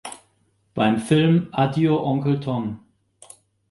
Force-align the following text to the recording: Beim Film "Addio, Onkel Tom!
Beim 0.73 0.97
Film 0.97 1.49
"Addio, 1.51 2.03
Onkel 2.03 2.39
Tom! 2.39 2.79